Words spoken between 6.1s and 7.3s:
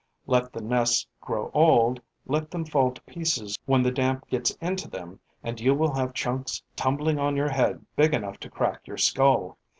chunks tumbling